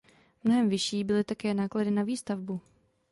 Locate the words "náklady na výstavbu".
1.53-2.61